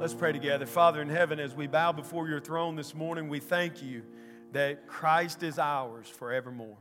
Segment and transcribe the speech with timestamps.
[0.00, 0.64] Let's pray together.
[0.64, 4.04] Father in heaven, as we bow before your throne this morning, we thank you
[4.52, 6.76] that Christ is ours forevermore.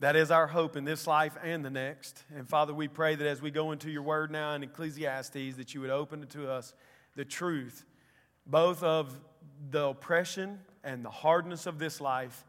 [0.00, 2.24] That is our hope in this life and the next.
[2.34, 5.74] And Father, we pray that as we go into your word now in Ecclesiastes, that
[5.74, 6.72] you would open to us
[7.16, 7.84] the truth,
[8.46, 9.20] both of
[9.70, 12.46] the oppression and the hardness of this life,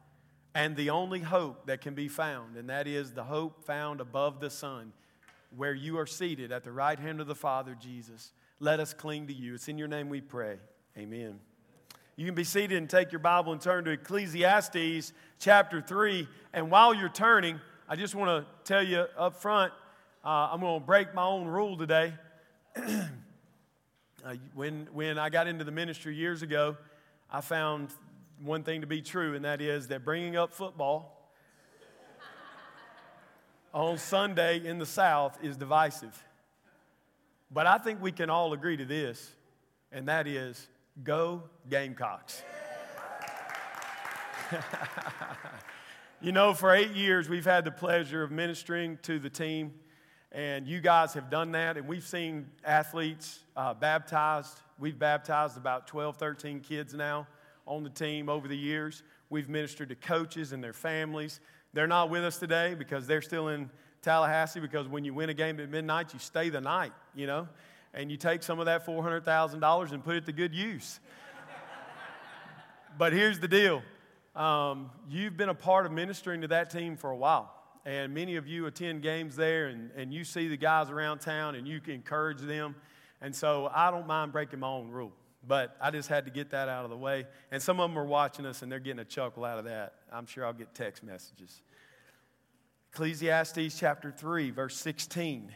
[0.55, 4.39] and the only hope that can be found, and that is the hope found above
[4.39, 4.93] the sun,
[5.53, 9.27] where you are seated at the right hand of the Father, Jesus let us cling
[9.27, 9.55] to you.
[9.55, 10.57] It's in your name we pray.
[10.97, 11.39] Amen.
[12.15, 16.27] You can be seated and take your Bible and turn to Ecclesiastes chapter 3.
[16.53, 19.71] And while you're turning, I just want to tell you up front
[20.27, 22.13] uh, I'm going to break my own rule today.
[22.75, 22.99] uh,
[24.55, 26.75] when, when I got into the ministry years ago,
[27.31, 27.91] I found
[28.43, 31.31] one thing to be true, and that is that bringing up football
[33.73, 36.21] on Sunday in the South is divisive.
[37.51, 39.33] But I think we can all agree to this,
[39.91, 40.67] and that is
[41.03, 42.43] go Gamecocks.
[46.21, 49.73] you know, for eight years, we've had the pleasure of ministering to the team,
[50.31, 54.59] and you guys have done that, and we've seen athletes uh, baptized.
[54.77, 57.27] We've baptized about 12, 13 kids now
[57.65, 59.03] on the team over the years.
[59.29, 61.39] We've ministered to coaches and their families.
[61.77, 63.69] They're not with us today because they're still in
[64.01, 67.47] Tallahassee because when you win a game at midnight, you stay the night, you know,
[67.93, 70.99] and you take some of that $400,000 and put it to good use.
[72.97, 73.83] but here's the deal
[74.35, 77.53] um, you've been a part of ministering to that team for a while.
[77.85, 81.53] And many of you attend games there and, and you see the guys around town
[81.53, 82.75] and you can encourage them.
[83.21, 85.11] And so I don't mind breaking my own rule.
[85.47, 87.27] But I just had to get that out of the way.
[87.51, 89.93] And some of them are watching us and they're getting a chuckle out of that.
[90.11, 91.61] I'm sure I'll get text messages.
[92.97, 95.51] Ecclesiastes chapter 3, verse 16.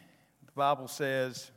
[0.45, 1.49] The Bible says,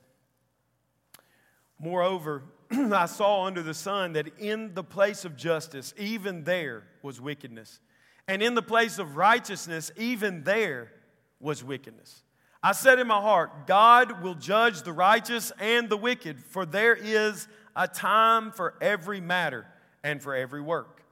[1.79, 7.21] Moreover, I saw under the sun that in the place of justice, even there was
[7.21, 7.81] wickedness.
[8.27, 10.91] And in the place of righteousness, even there
[11.39, 12.23] was wickedness.
[12.63, 16.95] I said in my heart, God will judge the righteous and the wicked, for there
[16.95, 17.47] is
[17.77, 19.67] a time for every matter
[20.03, 21.03] and for every work.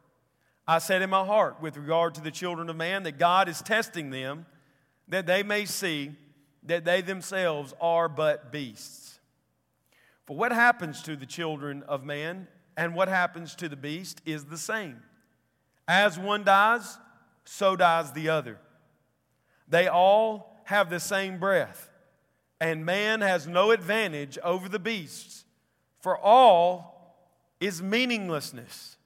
[0.66, 3.60] I said in my heart, with regard to the children of man, that God is
[3.60, 4.46] testing them
[5.12, 6.10] that they may see
[6.62, 9.20] that they themselves are but beasts.
[10.26, 14.46] For what happens to the children of man and what happens to the beast is
[14.46, 15.02] the same.
[15.86, 16.96] As one dies,
[17.44, 18.58] so dies the other.
[19.68, 21.90] They all have the same breath,
[22.58, 25.44] and man has no advantage over the beasts,
[26.00, 27.18] for all
[27.60, 28.96] is meaninglessness.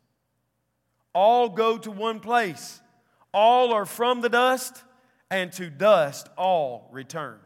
[1.12, 2.80] All go to one place,
[3.34, 4.84] all are from the dust
[5.30, 7.38] and to dust all return.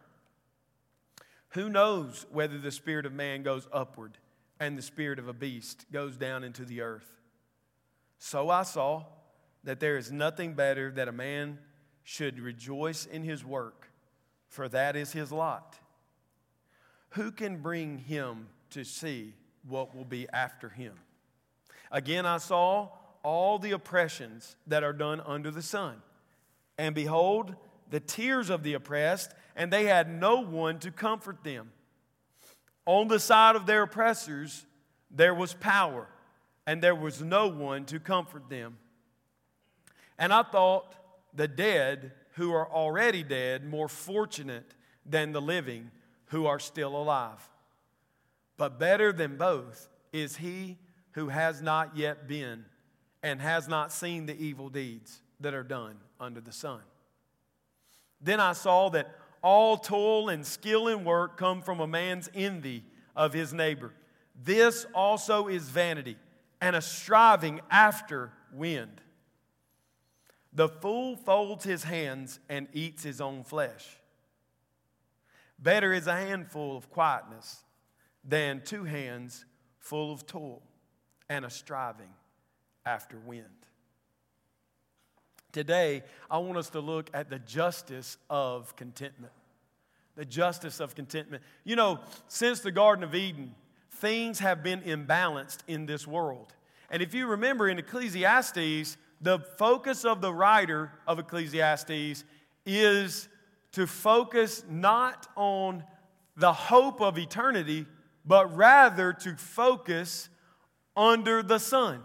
[1.50, 4.18] Who knows whether the spirit of man goes upward
[4.60, 7.20] and the spirit of a beast goes down into the earth?
[8.18, 9.04] So I saw
[9.64, 11.58] that there is nothing better that a man
[12.04, 13.90] should rejoice in his work,
[14.48, 15.78] for that is his lot.
[17.10, 19.34] Who can bring him to see
[19.66, 20.94] what will be after him?
[21.90, 22.90] Again, I saw
[23.22, 26.02] all the oppressions that are done under the sun.
[26.78, 27.56] And behold,
[27.90, 31.72] the tears of the oppressed, and they had no one to comfort them.
[32.86, 34.64] On the side of their oppressors,
[35.10, 36.08] there was power,
[36.66, 38.78] and there was no one to comfort them.
[40.18, 40.94] And I thought
[41.34, 44.74] the dead who are already dead more fortunate
[45.04, 45.90] than the living
[46.26, 47.48] who are still alive.
[48.56, 50.78] But better than both is he
[51.12, 52.64] who has not yet been
[53.22, 56.80] and has not seen the evil deeds that are done under the sun.
[58.20, 62.84] Then I saw that all toil and skill in work come from a man's envy
[63.16, 63.92] of his neighbor.
[64.42, 66.16] This also is vanity
[66.60, 69.00] and a striving after wind.
[70.52, 73.86] The fool folds his hands and eats his own flesh.
[75.58, 77.62] Better is a handful of quietness
[78.24, 79.44] than two hands
[79.78, 80.62] full of toil
[81.28, 82.10] and a striving
[82.84, 83.44] after wind.
[85.52, 89.32] Today, I want us to look at the justice of contentment.
[90.14, 91.42] The justice of contentment.
[91.64, 93.54] You know, since the Garden of Eden,
[93.90, 96.52] things have been imbalanced in this world.
[96.90, 102.24] And if you remember in Ecclesiastes, the focus of the writer of Ecclesiastes
[102.64, 103.28] is
[103.72, 105.84] to focus not on
[106.36, 107.86] the hope of eternity,
[108.24, 110.28] but rather to focus
[110.96, 112.02] under the sun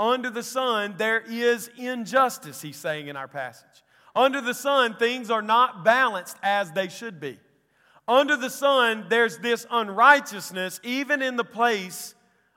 [0.00, 3.84] under the sun, there is injustice, he's saying in our passage.
[4.16, 7.38] Under the sun, things are not balanced as they should be.
[8.08, 12.14] Under the sun, there's this unrighteousness, even in the place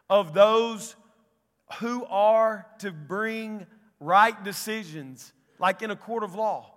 [0.10, 0.96] of those
[1.80, 3.68] who are to bring
[4.00, 6.72] right decisions, like in a court of law.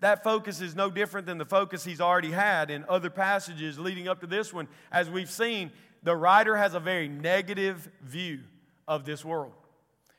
[0.00, 4.08] That focus is no different than the focus he's already had in other passages leading
[4.08, 4.68] up to this one.
[4.92, 5.72] As we've seen,
[6.02, 8.40] the writer has a very negative view
[8.88, 9.52] of this world.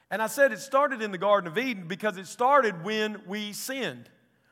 [0.09, 3.51] And I said it started in the Garden of Eden because it started when we
[3.51, 4.09] sinned,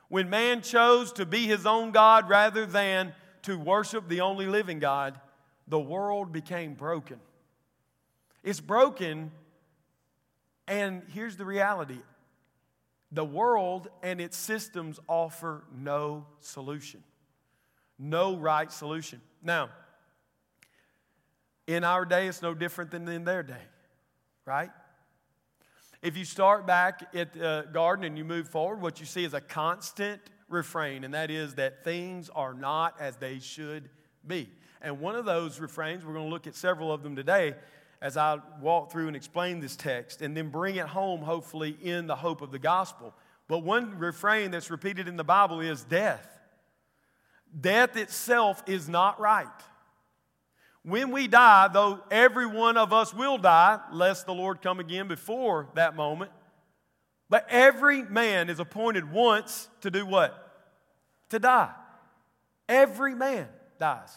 [0.08, 4.78] when man chose to be his own God rather than to worship the only living
[4.78, 5.18] God.
[5.66, 7.20] The world became broken.
[8.42, 9.30] It's broken,
[10.66, 11.98] and here's the reality
[13.10, 17.02] the world and its systems offer no solution,
[17.98, 19.20] no right solution.
[19.42, 19.70] Now,
[21.66, 23.62] in our day, it's no different than in their day,
[24.48, 24.70] right?
[26.00, 29.34] If you start back at the garden and you move forward, what you see is
[29.34, 33.90] a constant refrain, and that is that things are not as they should
[34.26, 34.48] be.
[34.80, 37.56] And one of those refrains, we're going to look at several of them today
[38.00, 42.06] as I walk through and explain this text, and then bring it home, hopefully, in
[42.06, 43.12] the hope of the gospel.
[43.48, 46.38] But one refrain that's repeated in the Bible is death.
[47.60, 49.48] Death itself is not right.
[50.88, 55.06] When we die, though every one of us will die, lest the Lord come again
[55.06, 56.30] before that moment,
[57.28, 60.50] but every man is appointed once to do what?
[61.28, 61.70] To die.
[62.70, 63.48] Every man
[63.78, 64.16] dies.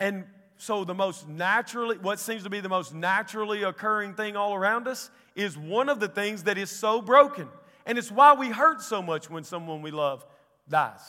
[0.00, 0.24] And
[0.56, 4.88] so, the most naturally, what seems to be the most naturally occurring thing all around
[4.88, 7.46] us is one of the things that is so broken.
[7.84, 10.24] And it's why we hurt so much when someone we love
[10.66, 11.02] dies.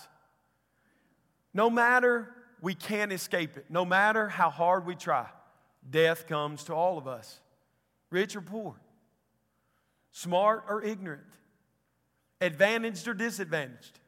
[1.54, 2.30] No matter
[2.62, 3.66] we can't escape it.
[3.70, 5.28] No matter how hard we try,
[5.90, 7.40] death comes to all of us,
[8.10, 8.76] rich or poor,
[10.12, 11.24] smart or ignorant,
[12.42, 14.00] advantaged or disadvantaged.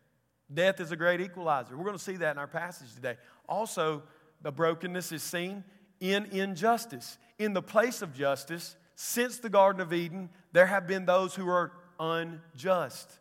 [0.53, 1.77] Death is a great equalizer.
[1.77, 3.17] We're going to see that in our passage today.
[3.47, 4.03] Also,
[4.41, 5.63] the brokenness is seen
[5.99, 7.17] in injustice.
[7.39, 11.47] In the place of justice, since the Garden of Eden, there have been those who
[11.47, 13.19] are unjust.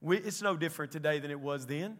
[0.00, 1.98] We, it's no different today than it was then.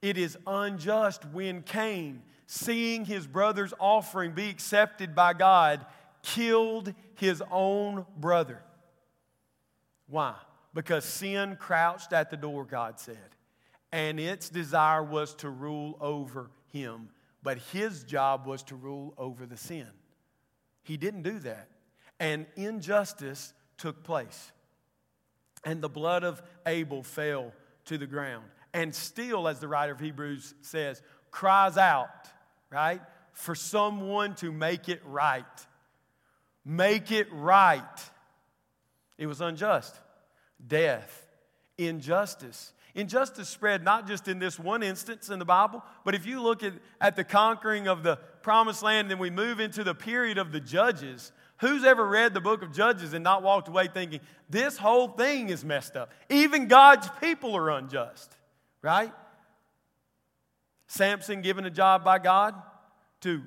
[0.00, 5.84] It is unjust when Cain, seeing his brother's offering be accepted by God,
[6.22, 8.62] killed his own brother.
[10.06, 10.34] Why?
[10.74, 13.16] Because sin crouched at the door, God said,
[13.90, 17.08] and its desire was to rule over him.
[17.42, 19.88] But his job was to rule over the sin.
[20.82, 21.68] He didn't do that.
[22.20, 24.52] And injustice took place.
[25.64, 27.52] And the blood of Abel fell
[27.86, 32.08] to the ground and still, as the writer of Hebrews says, cries out,
[32.70, 33.00] right,
[33.32, 35.44] for someone to make it right.
[36.64, 37.82] Make it right.
[39.16, 39.94] It was unjust.
[40.66, 41.26] Death,
[41.78, 42.72] injustice.
[42.94, 46.62] Injustice spread not just in this one instance in the Bible, but if you look
[46.62, 50.52] at, at the conquering of the promised land, then we move into the period of
[50.52, 51.32] the judges.
[51.58, 55.48] Who's ever read the book of Judges and not walked away thinking, this whole thing
[55.48, 56.12] is messed up?
[56.28, 58.37] Even God's people are unjust
[58.82, 59.12] right?
[60.86, 62.54] Samson given a job by God
[63.20, 63.42] to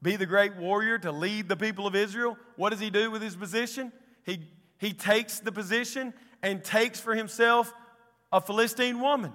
[0.00, 2.38] be the great warrior, to lead the people of Israel.
[2.56, 3.92] What does he do with his position?
[4.24, 4.40] He,
[4.78, 7.72] he takes the position and takes for himself
[8.32, 9.32] a Philistine woman.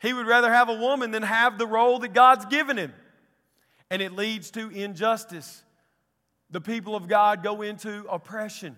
[0.00, 2.94] He would rather have a woman than have the role that God's given him.
[3.90, 5.62] And it leads to injustice.
[6.50, 8.76] The people of God go into oppression.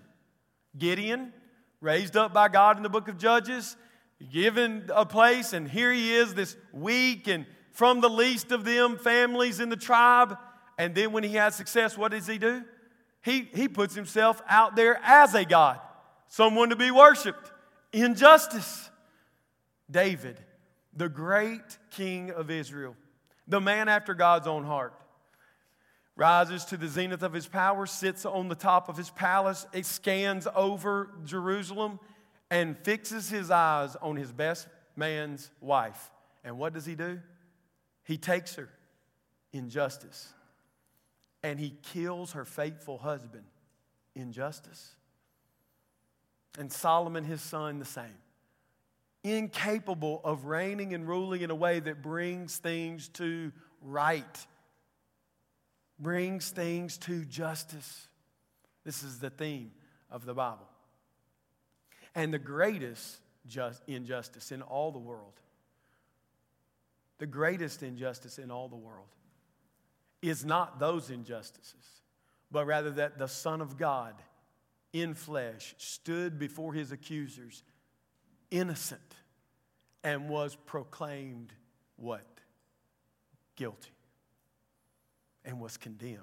[0.77, 1.31] Gideon,
[1.79, 3.75] raised up by God in the book of Judges,
[4.31, 8.97] given a place, and here he is, this weak and from the least of them
[8.97, 10.37] families in the tribe.
[10.77, 12.63] And then when he has success, what does he do?
[13.23, 15.79] He, he puts himself out there as a God,
[16.27, 17.51] someone to be worshiped.
[17.91, 18.89] Injustice.
[19.89, 20.39] David,
[20.95, 22.95] the great king of Israel,
[23.47, 24.93] the man after God's own heart,
[26.15, 30.47] rises to the zenith of his power, sits on the top of his palace, scans
[30.55, 31.99] over Jerusalem
[32.53, 36.11] and fixes his eyes on his best man's wife.
[36.43, 37.19] And what does he do?
[38.03, 38.69] He takes her
[39.51, 40.31] in justice
[41.41, 43.45] and he kills her faithful husband
[44.15, 44.93] in justice.
[46.59, 48.19] And Solomon, his son, the same.
[49.23, 54.45] Incapable of reigning and ruling in a way that brings things to right,
[55.97, 58.07] brings things to justice.
[58.85, 59.71] This is the theme
[60.11, 60.67] of the Bible
[62.15, 65.39] and the greatest just injustice in all the world,
[67.17, 69.07] the greatest injustice in all the world,
[70.21, 72.01] is not those injustices,
[72.51, 74.15] but rather that the Son of God
[74.93, 77.63] in flesh stood before his accusers
[78.51, 79.01] innocent
[80.03, 81.53] and was proclaimed
[81.95, 82.25] what?
[83.55, 83.91] guilty
[85.45, 86.19] and was condemned.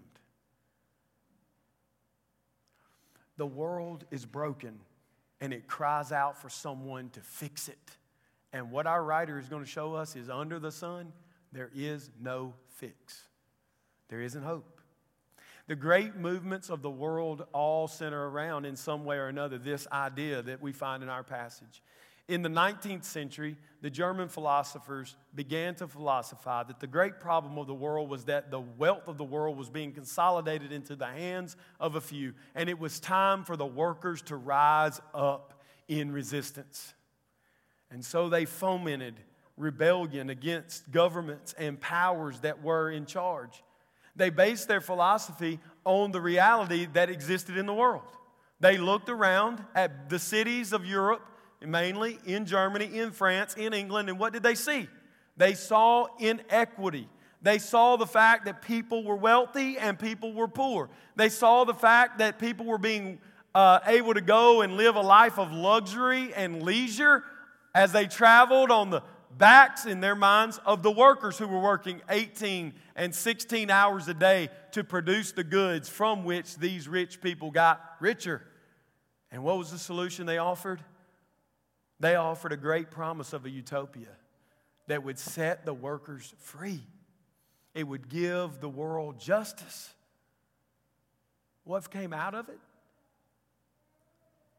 [3.36, 4.80] The world is broken
[5.40, 7.78] and it cries out for someone to fix it.
[8.52, 11.12] And what our writer is going to show us is under the sun,
[11.52, 13.24] there is no fix.
[14.08, 14.80] There isn't hope.
[15.66, 19.86] The great movements of the world all center around, in some way or another, this
[19.92, 21.82] idea that we find in our passage.
[22.30, 27.66] In the 19th century, the German philosophers began to philosophize that the great problem of
[27.66, 31.56] the world was that the wealth of the world was being consolidated into the hands
[31.80, 36.94] of a few, and it was time for the workers to rise up in resistance.
[37.90, 39.16] And so they fomented
[39.56, 43.64] rebellion against governments and powers that were in charge.
[44.14, 48.06] They based their philosophy on the reality that existed in the world.
[48.60, 51.22] They looked around at the cities of Europe
[51.66, 54.88] mainly in Germany, in France, in England, and what did they see?
[55.36, 57.08] They saw inequity.
[57.42, 60.90] They saw the fact that people were wealthy and people were poor.
[61.16, 63.18] They saw the fact that people were being
[63.54, 67.24] uh, able to go and live a life of luxury and leisure
[67.74, 69.02] as they traveled on the
[69.36, 74.14] backs in their minds of the workers who were working 18 and 16 hours a
[74.14, 78.42] day to produce the goods from which these rich people got richer.
[79.30, 80.80] And what was the solution they offered?
[82.00, 84.08] They offered a great promise of a utopia
[84.86, 86.80] that would set the workers free.
[87.74, 89.90] It would give the world justice.
[91.64, 92.58] What came out of it?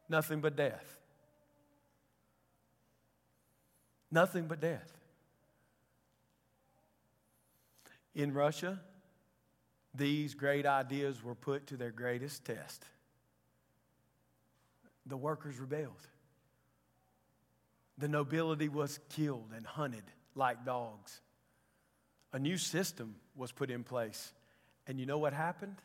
[0.07, 0.98] Nothing but death.
[4.12, 4.91] Nothing but death.
[8.13, 8.79] In Russia,
[9.95, 12.86] these great ideas were put to their greatest test.
[15.05, 16.07] The workers rebelled.
[18.01, 20.03] The nobility was killed and hunted
[20.34, 21.22] like dogs.
[22.34, 24.34] A new system was put in place.
[24.88, 25.75] And you know what happened?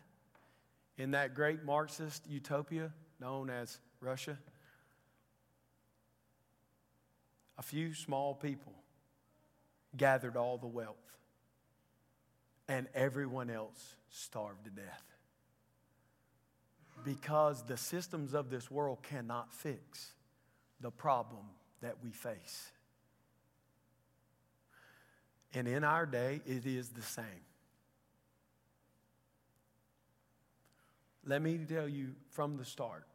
[0.97, 4.39] In that great Marxist utopia known as Russia,
[7.59, 8.73] a few small people
[9.95, 10.97] gathered all the wealth,
[12.67, 15.05] and everyone else starved to death.
[17.05, 20.13] Because the systems of this world cannot fix
[20.81, 21.45] the problem
[21.83, 22.71] that we face.
[25.55, 27.25] And in our day, it is the same.
[31.25, 33.07] Let me tell you from the start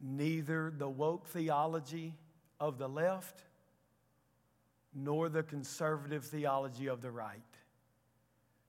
[0.00, 2.14] neither the woke theology
[2.60, 3.42] of the left
[4.94, 7.42] nor the conservative theology of the right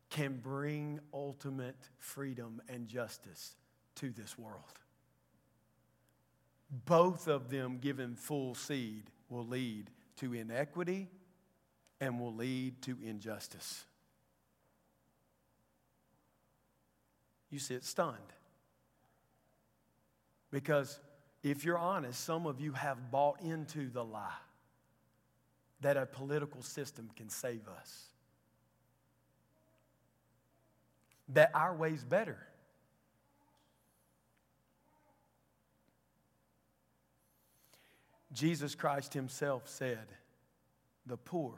[0.09, 3.55] can bring ultimate freedom and justice
[3.95, 4.79] to this world
[6.69, 11.07] both of them given full seed will lead to inequity
[11.99, 13.85] and will lead to injustice.
[17.49, 18.17] You sit stunned.
[20.51, 20.99] Because
[21.43, 24.31] if you're honest, some of you have bought into the lie
[25.81, 28.05] that a political system can save us,
[31.29, 32.37] that our way's better.
[38.31, 40.07] Jesus Christ Himself said,
[41.05, 41.55] The poor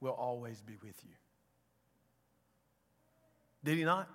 [0.00, 1.14] will always be with you.
[3.64, 4.08] Did He not?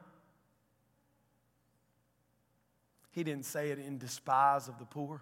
[3.11, 5.21] He didn't say it in despise of the poor,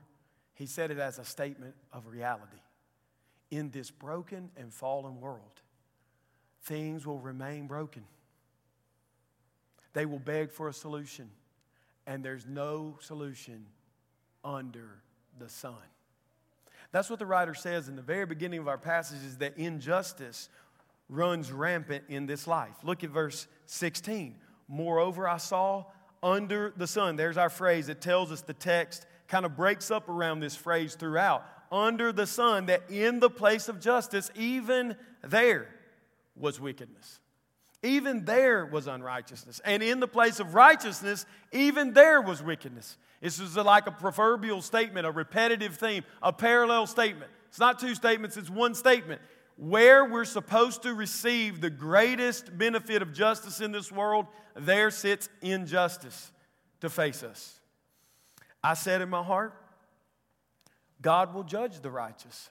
[0.53, 2.57] He said it as a statement of reality.
[3.51, 5.61] In this broken and fallen world,
[6.63, 8.03] things will remain broken.
[9.93, 11.29] They will beg for a solution,
[12.05, 13.67] and there's no solution
[14.43, 15.01] under
[15.39, 15.75] the sun.
[16.95, 20.47] That's what the writer says in the very beginning of our passage is that injustice
[21.09, 22.71] runs rampant in this life.
[22.83, 24.37] Look at verse 16.
[24.69, 25.83] Moreover, I saw
[26.23, 27.17] under the sun.
[27.17, 27.89] There's our phrase.
[27.89, 31.43] It tells us the text kind of breaks up around this phrase throughout.
[31.69, 35.67] Under the sun, that in the place of justice, even there
[36.37, 37.19] was wickedness.
[37.85, 39.61] Even there was unrighteousness.
[39.63, 42.97] And in the place of righteousness, even there was wickedness.
[43.21, 47.29] This is like a proverbial statement, a repetitive theme, a parallel statement.
[47.47, 49.21] It's not two statements, it's one statement.
[49.57, 54.25] Where we're supposed to receive the greatest benefit of justice in this world,
[54.55, 56.31] there sits injustice
[56.81, 57.59] to face us.
[58.63, 59.53] I said in my heart,
[61.01, 62.49] God will judge the righteous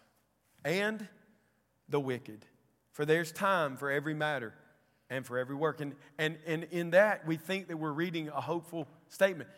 [0.65, 1.09] and
[1.89, 2.47] the wicked,
[2.93, 4.55] for there's time for every matter
[5.15, 5.81] and for every work.
[5.81, 9.49] And, and, and in that, we think that we're reading a hopeful statement.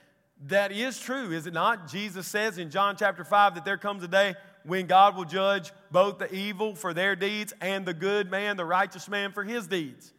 [0.49, 1.89] That is true, is it not?
[1.89, 4.35] Jesus says in John chapter 5 that there comes a day
[4.65, 8.65] when God will judge both the evil for their deeds and the good man, the
[8.67, 10.13] righteous man, for his deeds.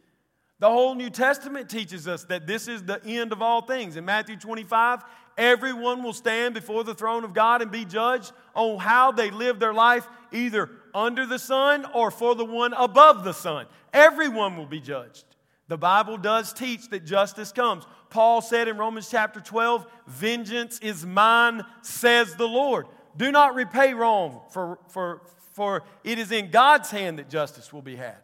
[0.58, 3.96] The whole New Testament teaches us that this is the end of all things.
[3.96, 5.04] In Matthew 25,
[5.36, 9.60] everyone will stand before the throne of God and be judged on how they live
[9.60, 13.66] their life, either under the sun or for the one above the sun.
[13.92, 15.24] Everyone will be judged.
[15.68, 17.84] The Bible does teach that justice comes.
[18.10, 22.86] Paul said in Romans chapter 12, Vengeance is mine, says the Lord.
[23.16, 25.22] Do not repay wrong, for, for,
[25.52, 28.16] for it is in God's hand that justice will be had.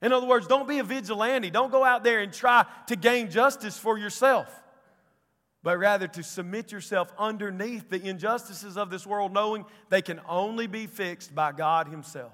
[0.00, 1.50] In other words, don't be a vigilante.
[1.50, 4.52] Don't go out there and try to gain justice for yourself,
[5.62, 10.66] but rather to submit yourself underneath the injustices of this world, knowing they can only
[10.66, 12.32] be fixed by God Himself.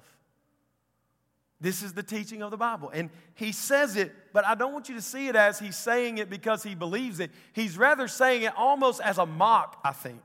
[1.60, 2.90] This is the teaching of the Bible.
[2.94, 6.18] And he says it, but I don't want you to see it as he's saying
[6.18, 7.32] it because he believes it.
[7.52, 10.20] He's rather saying it almost as a mock, I think.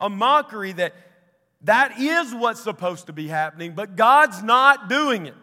[0.00, 0.94] A mockery that
[1.62, 5.34] that is what's supposed to be happening, but God's not doing it.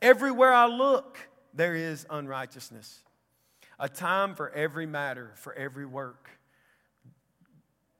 [0.00, 1.18] Everywhere I look,
[1.52, 3.00] there is unrighteousness.
[3.78, 6.30] A time for every matter, for every work.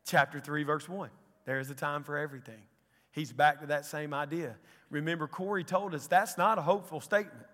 [0.06, 1.10] Chapter 3, verse 1.
[1.44, 2.62] There is a time for everything.
[3.10, 4.56] He's back to that same idea.
[4.92, 7.46] Remember, Corey told us that's not a hopeful statement.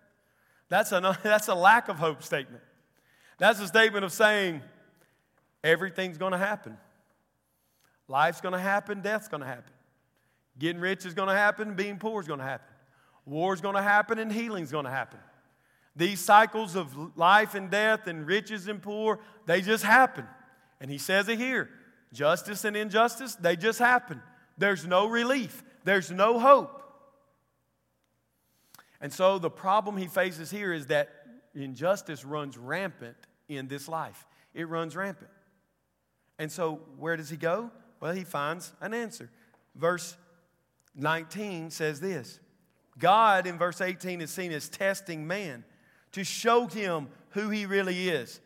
[0.69, 2.63] That's a, that's a lack of hope statement.
[3.39, 4.61] That's a statement of saying
[5.63, 6.77] everything's going to happen.
[8.09, 9.73] Life's going to happen, death's going to happen.
[10.59, 12.75] Getting rich is going to happen, being poor is going to happen.
[13.25, 15.21] War's going to happen and healing's going to happen.
[15.95, 20.27] These cycles of life and death and riches and poor, they just happen.
[20.81, 21.71] And he says it here
[22.13, 24.23] justice and injustice, they just happen.
[24.57, 26.79] There's no relief, there's no hope.
[29.01, 31.09] And so the problem he faces here is that
[31.55, 33.17] injustice runs rampant
[33.49, 34.27] in this life.
[34.55, 35.31] It runs rampant.
[36.39, 37.71] And so where does he go?
[38.01, 39.31] Well, he finds an answer.
[39.75, 40.17] Verse
[40.95, 42.41] 19 says this
[42.99, 45.65] God, in verse 18, is seen as testing man
[46.13, 48.41] to show him who he really is,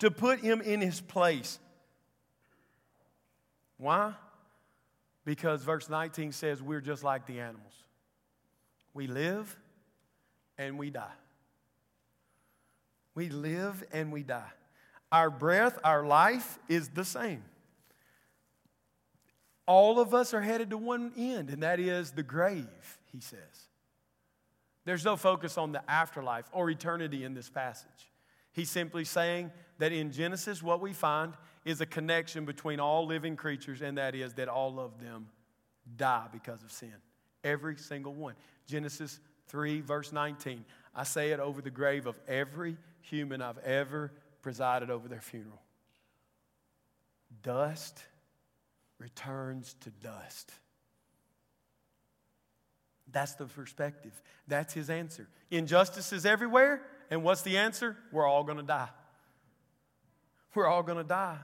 [0.00, 1.58] to put him in his place.
[3.76, 4.14] Why?
[5.24, 7.72] Because verse 19 says we're just like the animals.
[8.94, 9.56] We live
[10.58, 11.12] and we die.
[13.14, 14.50] We live and we die.
[15.10, 17.44] Our breath, our life is the same.
[19.66, 23.68] All of us are headed to one end, and that is the grave, he says.
[24.84, 28.10] There's no focus on the afterlife or eternity in this passage.
[28.52, 31.34] He's simply saying that in Genesis, what we find
[31.64, 35.28] is a connection between all living creatures, and that is that all of them
[35.96, 36.94] die because of sin.
[37.44, 38.34] Every single one.
[38.66, 39.20] Genesis
[39.52, 40.64] 3, verse 19.
[40.94, 44.10] I say it over the grave of every human I've ever
[44.40, 45.60] presided over their funeral.
[47.42, 48.02] Dust
[48.98, 50.52] returns to dust.
[53.10, 54.20] That's the perspective.
[54.48, 55.28] That's his answer.
[55.50, 57.96] Injustice is everywhere, and what's the answer?
[58.10, 58.88] We're all going to die.
[60.54, 61.38] We're all going to die.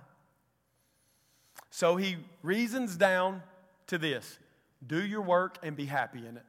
[1.70, 3.42] So he reasons down
[3.88, 4.38] to this
[4.86, 6.44] do your work and be happy in it.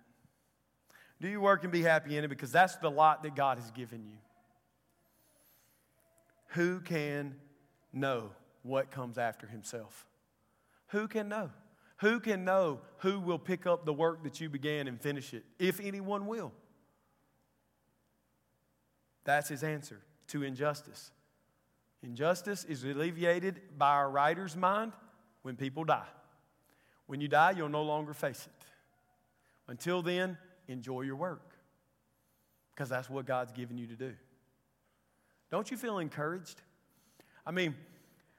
[1.21, 3.71] Do your work and be happy in it because that's the lot that God has
[3.71, 4.17] given you.
[6.53, 7.35] Who can
[7.91, 8.31] know
[8.63, 10.07] what comes after himself?
[10.87, 11.51] Who can know?
[11.97, 15.43] Who can know who will pick up the work that you began and finish it,
[15.59, 16.53] if anyone will?
[19.25, 21.11] That's his answer to injustice.
[22.01, 24.93] Injustice is alleviated by our writer's mind
[25.41, 26.07] when people die.
[27.07, 28.65] When you die, you'll no longer face it.
[29.67, 30.37] Until then,
[30.69, 31.55] enjoy your work
[32.71, 34.13] because that's what God's given you to do.
[35.51, 36.61] Don't you feel encouraged?
[37.45, 37.75] I mean,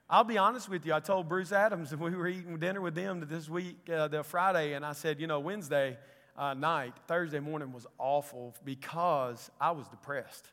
[0.09, 0.93] I'll be honest with you.
[0.93, 4.23] I told Bruce Adams, and we were eating dinner with them this week, uh, the
[4.23, 5.97] Friday, and I said, you know, Wednesday
[6.37, 10.47] uh, night, Thursday morning was awful because I was depressed.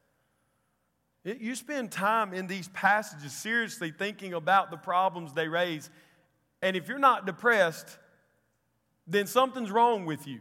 [1.24, 5.88] It, you spend time in these passages seriously thinking about the problems they raise,
[6.60, 7.98] and if you're not depressed,
[9.06, 10.40] then something's wrong with you.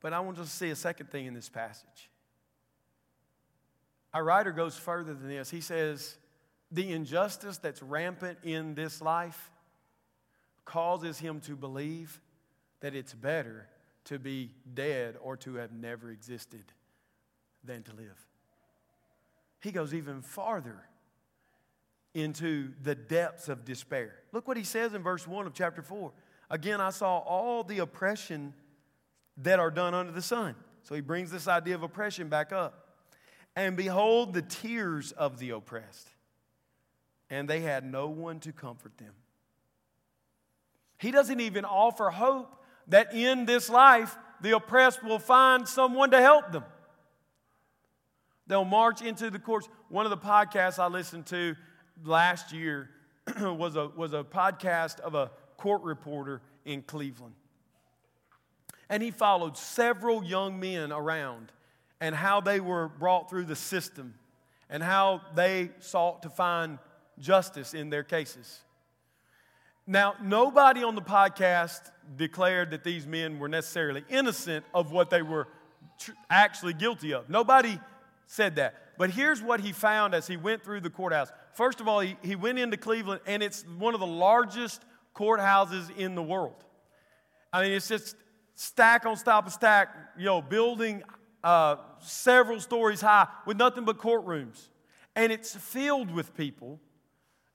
[0.00, 2.10] But I want to see a second thing in this passage.
[4.12, 5.50] Our writer goes further than this.
[5.50, 6.16] He says,
[6.72, 9.50] The injustice that's rampant in this life
[10.64, 12.20] causes him to believe
[12.80, 13.68] that it's better
[14.04, 16.64] to be dead or to have never existed
[17.62, 18.26] than to live.
[19.60, 20.82] He goes even farther
[22.14, 24.14] into the depths of despair.
[24.32, 26.10] Look what he says in verse 1 of chapter 4.
[26.50, 28.54] Again, I saw all the oppression
[29.42, 30.54] that are done under the sun.
[30.82, 32.88] So he brings this idea of oppression back up
[33.56, 36.08] and behold the tears of the oppressed.
[37.32, 39.12] and they had no one to comfort them.
[40.98, 46.20] He doesn't even offer hope that in this life the oppressed will find someone to
[46.20, 46.64] help them.
[48.48, 49.68] They'll march into the courts.
[49.88, 51.54] One of the podcasts I listened to
[52.04, 52.90] last year
[53.40, 57.34] was a, was a podcast of a court reporter in Cleveland.
[58.90, 61.52] And he followed several young men around
[62.00, 64.14] and how they were brought through the system
[64.68, 66.78] and how they sought to find
[67.18, 68.60] justice in their cases.
[69.86, 71.80] Now, nobody on the podcast
[72.16, 75.48] declared that these men were necessarily innocent of what they were
[75.98, 77.28] tr- actually guilty of.
[77.30, 77.78] Nobody
[78.26, 78.74] said that.
[78.98, 81.32] But here's what he found as he went through the courthouse.
[81.54, 84.82] First of all, he, he went into Cleveland, and it's one of the largest
[85.14, 86.64] courthouses in the world.
[87.52, 88.14] I mean, it's just
[88.60, 91.02] stack on top of stack, you know, building
[91.42, 94.68] uh, several stories high with nothing but courtrooms.
[95.16, 96.78] And it's filled with people,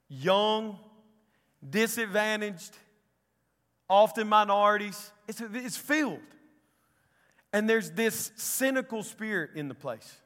[0.09, 0.79] young,
[1.67, 2.71] disadvantaged,
[3.87, 5.11] often minorities.
[5.27, 6.17] It's, it's filled.
[7.53, 10.17] And there's this cynical spirit in the place.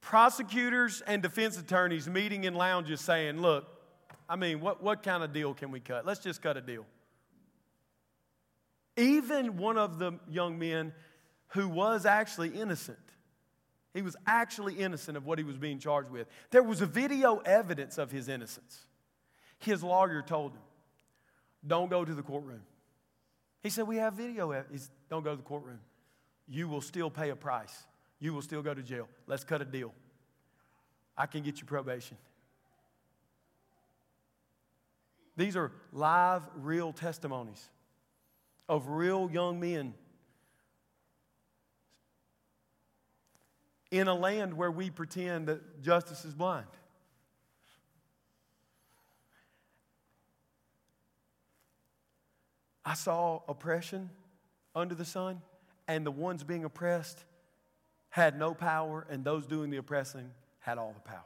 [0.00, 3.66] Prosecutors and defense attorneys meeting in lounges saying, Look,
[4.28, 6.06] I mean, what, what kind of deal can we cut?
[6.06, 6.86] Let's just cut a deal.
[8.96, 10.92] Even one of the young men
[11.48, 12.98] who was actually innocent,
[13.92, 16.26] he was actually innocent of what he was being charged with.
[16.50, 18.86] There was a video evidence of his innocence.
[19.58, 20.62] His lawyer told him,
[21.66, 22.62] Don't go to the courtroom.
[23.62, 24.90] He said, We have video evidence.
[25.10, 25.80] Don't go to the courtroom.
[26.48, 27.84] You will still pay a price.
[28.18, 29.08] You will still go to jail.
[29.26, 29.92] Let's cut a deal.
[31.16, 32.16] I can get you probation.
[35.36, 37.68] These are live, real testimonies
[38.68, 39.94] of real young men
[43.90, 46.66] in a land where we pretend that justice is blind.
[52.84, 54.10] I saw oppression
[54.74, 55.42] under the sun,
[55.88, 57.24] and the ones being oppressed
[58.10, 61.22] had no power, and those doing the oppressing had all the power.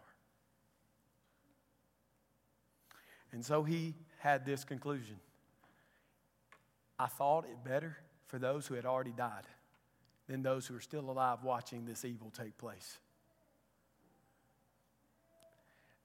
[3.32, 5.16] And so he had this conclusion
[7.00, 9.46] I thought it better for those who had already died
[10.28, 12.98] than those who are still alive watching this evil take place.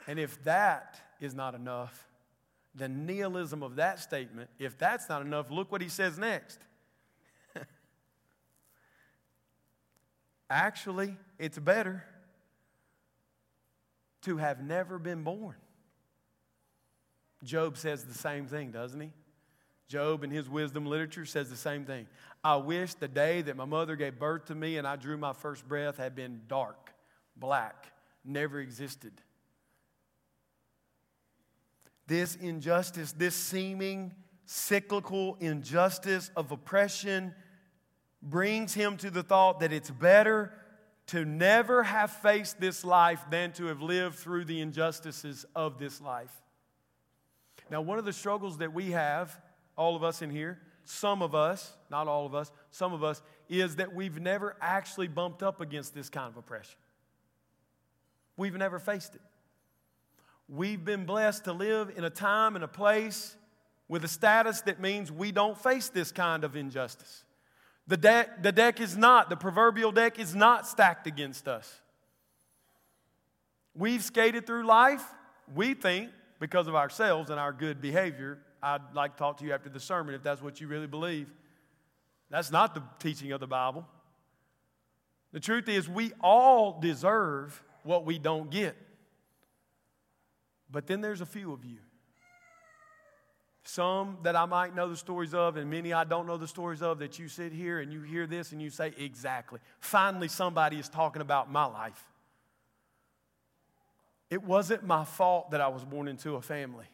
[0.08, 2.08] And if that is not enough,
[2.74, 6.60] the nihilism of that statement, if that's not enough, look what he says next.
[10.50, 12.06] Actually, it's better
[14.22, 15.56] to have never been born.
[17.44, 19.12] Job says the same thing, doesn't he?
[19.88, 22.08] Job, in his wisdom literature, says the same thing.
[22.44, 25.34] I wish the day that my mother gave birth to me and I drew my
[25.34, 26.94] first breath had been dark,
[27.36, 27.92] black,
[28.24, 29.14] never existed.
[32.08, 34.14] This injustice, this seeming
[34.46, 37.34] cyclical injustice of oppression,
[38.22, 40.52] brings him to the thought that it's better
[41.08, 46.02] to never have faced this life than to have lived through the injustices of this
[46.02, 46.34] life.
[47.70, 49.40] Now, one of the struggles that we have,
[49.78, 53.22] all of us in here, some of us, not all of us, some of us,
[53.50, 56.78] is that we've never actually bumped up against this kind of oppression.
[58.38, 59.22] We've never faced it.
[60.48, 63.36] We've been blessed to live in a time and a place
[63.88, 67.24] with a status that means we don't face this kind of injustice.
[67.88, 71.82] The deck, the deck is not, the proverbial deck is not stacked against us.
[73.76, 75.04] We've skated through life,
[75.54, 76.10] we think,
[76.40, 78.40] because of ourselves and our good behavior.
[78.66, 81.32] I'd like to talk to you after the sermon if that's what you really believe.
[82.32, 83.86] That's not the teaching of the Bible.
[85.34, 88.76] The truth is, we all deserve what we don't get.
[90.72, 91.78] But then there's a few of you.
[93.66, 96.82] Some that I might know the stories of, and many I don't know the stories
[96.82, 99.60] of, that you sit here and you hear this and you say, Exactly.
[99.80, 102.04] Finally, somebody is talking about my life.
[104.32, 106.86] It wasn't my fault that I was born into a family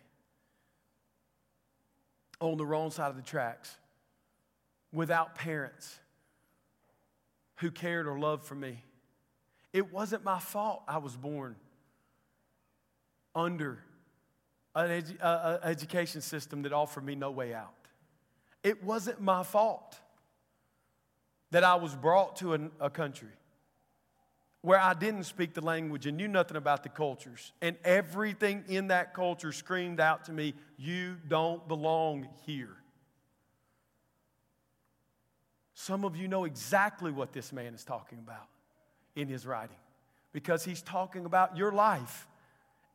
[2.41, 3.77] on the wrong side of the tracks
[4.91, 5.99] without parents
[7.57, 8.83] who cared or loved for me.
[9.71, 11.55] It wasn't my fault I was born
[13.33, 13.79] under
[14.75, 17.73] an edu- uh, education system that offered me no way out.
[18.63, 19.97] It wasn't my fault
[21.51, 23.29] that I was brought to a, a country
[24.61, 27.51] where I didn't speak the language and knew nothing about the cultures.
[27.61, 32.77] And everything in that culture screamed out to me, You don't belong here.
[35.73, 38.47] Some of you know exactly what this man is talking about
[39.15, 39.77] in his writing
[40.31, 42.27] because he's talking about your life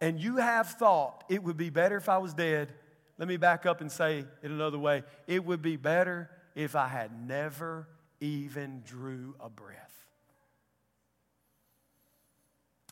[0.00, 2.72] and you have thought it would be better if I was dead,
[3.18, 5.02] let me back up and say it another way.
[5.26, 7.88] It would be better if I had never
[8.20, 9.95] even drew a breath.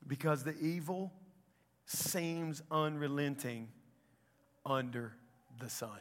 [0.06, 1.12] Because the evil
[1.86, 3.68] seems unrelenting
[4.64, 5.14] under
[5.60, 5.98] the sun.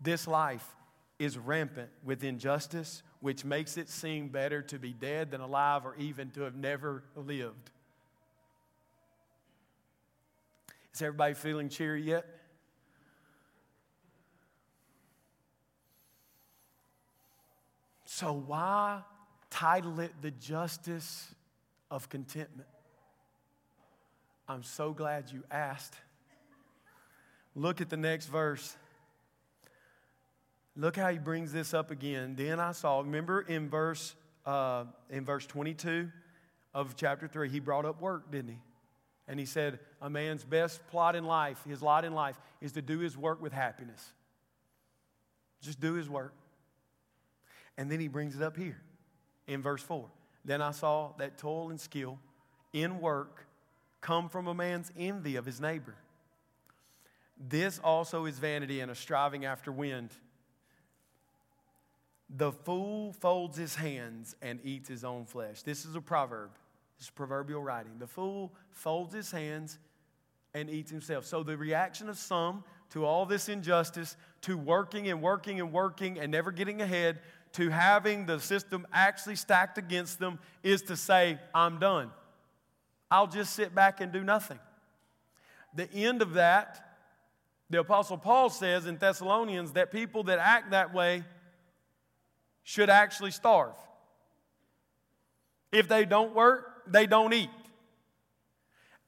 [0.00, 0.66] This life
[1.18, 5.96] is rampant with injustice, which makes it seem better to be dead than alive or
[5.96, 7.70] even to have never lived.
[10.92, 12.26] Is everybody feeling cheery yet?
[18.04, 19.02] So, why
[19.50, 21.34] title it The Justice
[21.90, 22.68] of Contentment?
[24.48, 25.96] I'm so glad you asked.
[27.54, 28.76] Look at the next verse.
[30.76, 32.34] Look how he brings this up again.
[32.36, 36.10] Then I saw, remember in verse, uh, in verse 22
[36.74, 38.58] of chapter 3, he brought up work, didn't he?
[39.26, 42.82] And he said, A man's best plot in life, his lot in life, is to
[42.82, 44.12] do his work with happiness.
[45.62, 46.34] Just do his work.
[47.78, 48.80] And then he brings it up here
[49.46, 50.06] in verse 4.
[50.46, 52.18] Then I saw that toil and skill
[52.72, 53.46] in work
[54.00, 55.96] come from a man's envy of his neighbor.
[57.36, 60.10] This also is vanity and a striving after wind.
[62.30, 65.62] The fool folds his hands and eats his own flesh.
[65.62, 66.50] This is a proverb.
[66.98, 67.98] It's proverbial writing.
[67.98, 69.78] The fool folds his hands
[70.54, 71.26] and eats himself.
[71.26, 76.18] So the reaction of some to all this injustice, to working and working and working
[76.18, 77.18] and never getting ahead,
[77.56, 82.10] to having the system actually stacked against them, is to say, I'm done.
[83.10, 84.58] I'll just sit back and do nothing.
[85.74, 86.98] The end of that,
[87.70, 91.24] the Apostle Paul says in Thessalonians that people that act that way
[92.62, 93.74] should actually starve.
[95.72, 97.50] If they don't work, they don't eat.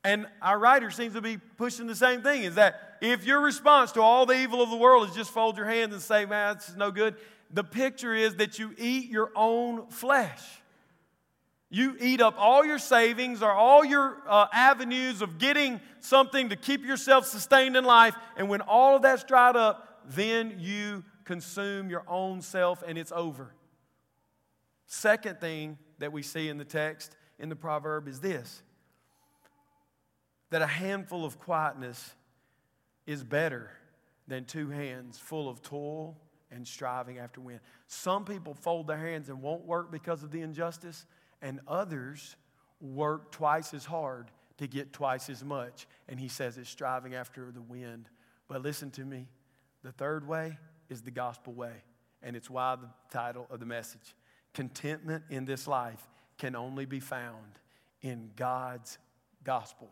[0.04, 3.92] And our writer seems to be pushing the same thing is that if your response
[3.92, 6.54] to all the evil of the world is just fold your hands and say, man,
[6.54, 7.14] this is no good,
[7.50, 10.42] the picture is that you eat your own flesh.
[11.70, 16.56] You eat up all your savings or all your uh, avenues of getting something to
[16.56, 18.14] keep yourself sustained in life.
[18.36, 23.12] And when all of that's dried up, then you consume your own self and it's
[23.12, 23.54] over.
[24.86, 28.62] Second thing that we see in the text in the proverb is this
[30.50, 32.14] that a handful of quietness
[33.06, 33.70] is better
[34.26, 36.16] than two hands full of toil
[36.50, 37.60] and striving after wind.
[37.86, 41.06] Some people fold their hands and won't work because of the injustice,
[41.42, 42.36] and others
[42.80, 45.86] work twice as hard to get twice as much.
[46.08, 48.08] And he says it's striving after the wind.
[48.48, 49.28] But listen to me
[49.82, 50.58] the third way
[50.88, 51.84] is the gospel way,
[52.22, 54.14] and it's why the title of the message
[54.54, 56.08] Contentment in this life
[56.38, 57.58] can only be found
[58.00, 58.98] in God's
[59.44, 59.88] gospel.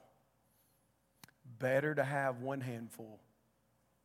[1.58, 3.20] Better to have one handful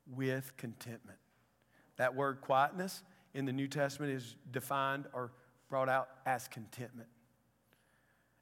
[0.05, 1.17] with contentment.
[2.01, 3.03] That word quietness
[3.35, 5.31] in the New Testament is defined or
[5.69, 7.07] brought out as contentment.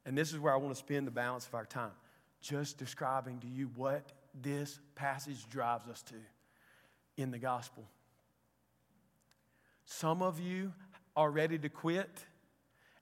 [0.06, 1.90] And this is where I want to spend the balance of our time,
[2.40, 6.14] just describing to you what this passage drives us to
[7.18, 7.84] in the gospel.
[9.84, 10.72] Some of you
[11.14, 12.24] are ready to quit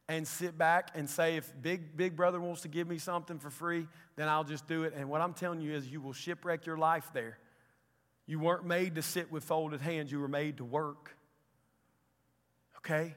[0.09, 3.51] and sit back and say, if big, big brother wants to give me something for
[3.51, 4.93] free, then I'll just do it.
[4.97, 7.39] And what I'm telling you is, you will shipwreck your life there.
[8.29, 11.17] You weren't made to sit with folded hands, you were made to work.
[12.77, 13.17] Okay?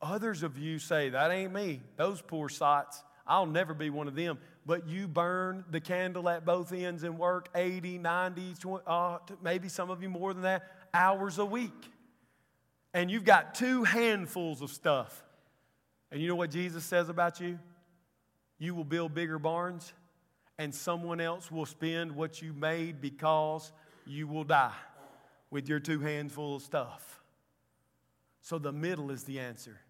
[0.00, 1.82] Others of you say, that ain't me.
[1.96, 4.38] Those poor sots, I'll never be one of them.
[4.64, 9.68] But you burn the candle at both ends and work 80, 90, 20, uh, maybe
[9.68, 10.62] some of you more than that,
[10.94, 11.92] hours a week.
[12.94, 15.22] And you've got two handfuls of stuff
[16.10, 17.58] and you know what Jesus says about you?
[18.58, 19.92] You will build bigger barns,
[20.58, 23.72] and someone else will spend what you made because
[24.08, 24.72] you will die
[25.50, 27.20] with your two hands full of stuff.
[28.40, 29.80] So the middle is the answer.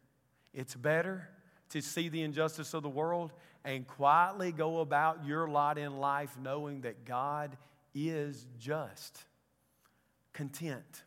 [0.52, 1.28] It's better
[1.70, 3.32] to see the injustice of the world
[3.64, 7.56] and quietly go about your lot in life knowing that God
[7.94, 9.24] is just,
[10.32, 11.04] content.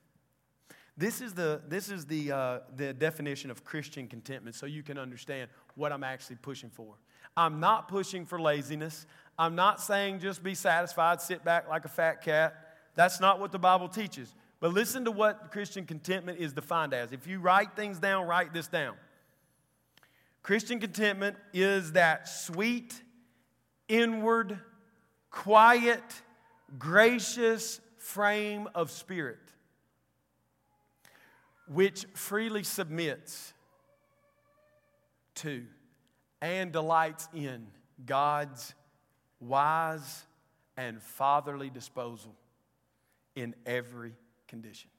[0.98, 4.98] This is the, this is the, uh, the definition of Christian contentment so you can
[4.98, 6.96] understand what I'm actually pushing for.
[7.36, 9.06] I'm not pushing for laziness.
[9.40, 12.71] I'm not saying just be satisfied, sit back like a fat cat.
[12.96, 14.34] That's not what the Bible teaches.
[14.60, 17.12] But listen to what Christian contentment is defined as.
[17.12, 18.96] If you write things down, write this down.
[20.44, 23.02] Christian contentment is that sweet,
[23.88, 24.60] inward,
[25.30, 26.04] quiet,
[26.78, 29.38] gracious frame of spirit
[31.68, 33.54] which freely submits
[35.36, 35.64] to
[36.42, 37.66] and delights in
[38.06, 38.74] God's
[39.40, 40.26] wise
[40.76, 42.36] and fatherly disposal
[43.36, 44.14] in every
[44.48, 44.90] condition.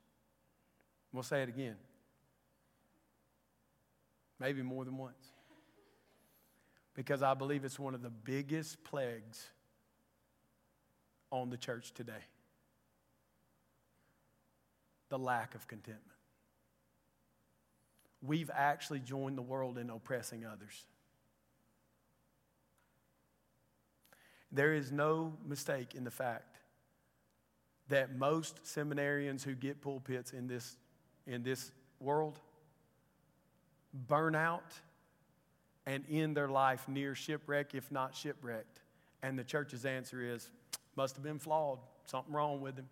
[1.12, 1.76] We'll say it again.
[4.40, 5.32] Maybe more than once.
[6.94, 9.46] Because I believe it's one of the biggest plagues
[11.30, 12.24] on the church today
[15.12, 16.16] the lack of contentment.
[18.22, 20.86] We've actually joined the world in oppressing others.
[24.50, 26.51] There is no mistake in the fact
[27.92, 30.78] that most seminarians who get pulpits in this,
[31.26, 32.40] in this world
[34.08, 34.72] burn out
[35.84, 38.80] and end their life near shipwreck, if not shipwrecked.
[39.22, 40.48] And the church's answer is,
[40.96, 42.88] must have been flawed, something wrong with him.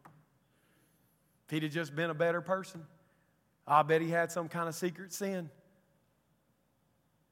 [1.46, 2.82] If he'd have just been a better person,
[3.66, 5.48] I bet he had some kind of secret sin.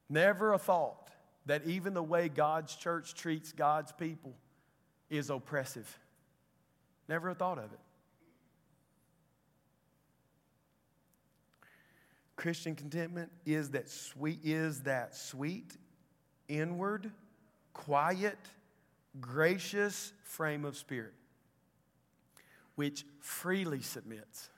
[0.09, 1.11] Never a thought
[1.45, 4.33] that even the way God's church treats God's people
[5.07, 5.99] is oppressive.
[7.09, 7.79] Never thought of it.
[12.35, 15.75] Christian contentment is that sweet is that sweet,
[16.47, 17.11] inward,
[17.73, 18.37] quiet,
[19.19, 21.15] gracious frame of spirit
[22.75, 24.49] which freely submits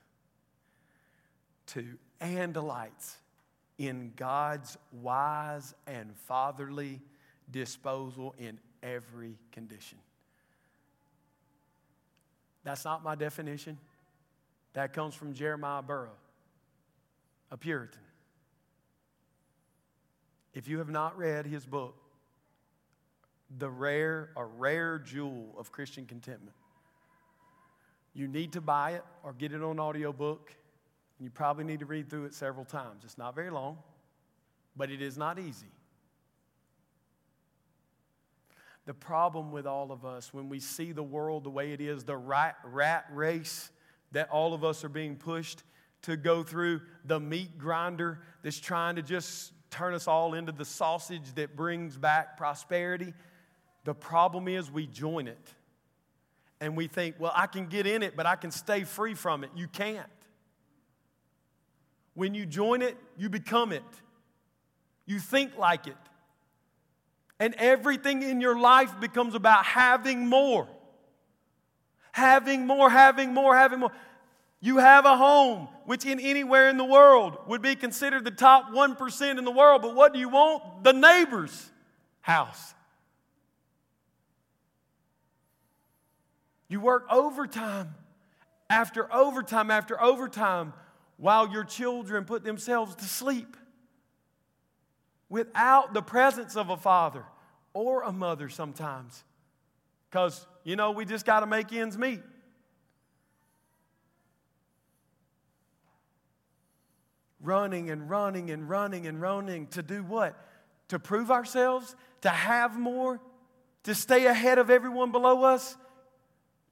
[1.67, 3.17] to and delights
[3.79, 6.99] in God's wise and fatherly
[7.49, 9.97] disposal in every condition.
[12.71, 13.77] That's not my definition.
[14.75, 16.13] That comes from Jeremiah Burroughs,
[17.51, 17.99] a Puritan.
[20.53, 21.97] If you have not read his book,
[23.57, 26.55] the rare, a rare jewel of Christian contentment,
[28.13, 30.55] you need to buy it or get it on audiobook.
[31.19, 33.03] And you probably need to read through it several times.
[33.03, 33.79] It's not very long,
[34.77, 35.67] but it is not easy.
[38.85, 42.03] The problem with all of us when we see the world the way it is,
[42.03, 43.69] the rat, rat race
[44.11, 45.63] that all of us are being pushed
[46.03, 50.65] to go through, the meat grinder that's trying to just turn us all into the
[50.65, 53.13] sausage that brings back prosperity.
[53.83, 55.53] The problem is we join it
[56.59, 59.43] and we think, well, I can get in it, but I can stay free from
[59.43, 59.51] it.
[59.55, 60.07] You can't.
[62.13, 63.83] When you join it, you become it.
[65.05, 65.97] You think like it.
[67.41, 70.67] And everything in your life becomes about having more.
[72.11, 73.91] Having more, having more, having more.
[74.59, 78.69] You have a home, which in anywhere in the world would be considered the top
[78.69, 80.83] 1% in the world, but what do you want?
[80.83, 81.71] The neighbor's
[82.19, 82.75] house.
[86.67, 87.95] You work overtime
[88.69, 90.73] after overtime after overtime
[91.17, 93.57] while your children put themselves to sleep
[95.27, 97.25] without the presence of a father
[97.73, 99.23] or a mother sometimes.
[100.09, 102.21] Because, you know, we just got to make ends meet.
[107.41, 110.37] Running and running and running and running to do what?
[110.89, 113.19] To prove ourselves, to have more,
[113.83, 115.75] to stay ahead of everyone below us,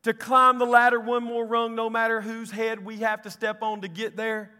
[0.04, 3.64] to climb the ladder one more rung, no matter whose head we have to step
[3.64, 4.52] on to get there.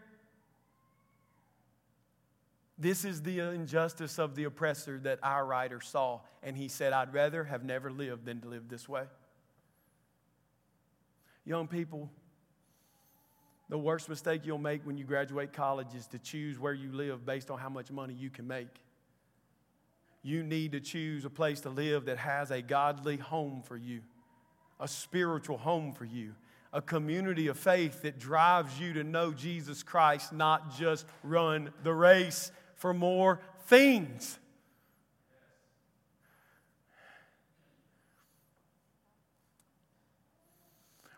[2.80, 7.12] This is the injustice of the oppressor that our writer saw, and he said, I'd
[7.12, 9.04] rather have never lived than to live this way.
[11.44, 12.10] Young people,
[13.68, 17.26] the worst mistake you'll make when you graduate college is to choose where you live
[17.26, 18.82] based on how much money you can make.
[20.22, 24.00] You need to choose a place to live that has a godly home for you
[24.80, 26.34] a spiritual home for you,
[26.72, 31.92] a community of faith that drives you to know Jesus Christ, not just run the
[31.92, 34.38] race for more things.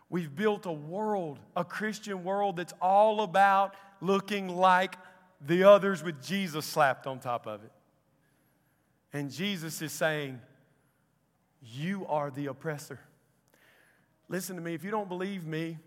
[0.09, 4.97] We've built a world, a Christian world that's all about looking like
[5.39, 7.71] the others with Jesus slapped on top of it.
[9.13, 10.41] And Jesus is saying,
[11.61, 12.99] You are the oppressor.
[14.27, 15.77] Listen to me, if you don't believe me,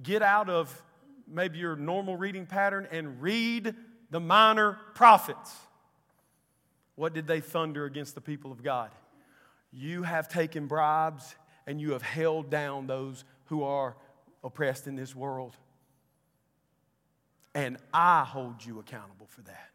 [0.00, 0.80] get out of
[1.26, 3.74] maybe your normal reading pattern and read
[4.14, 5.52] the minor prophets.
[6.94, 8.92] What did they thunder against the people of God?
[9.72, 11.34] You have taken bribes
[11.66, 13.96] and you have held down those who are
[14.44, 15.56] oppressed in this world.
[17.56, 19.70] And I hold you accountable for that.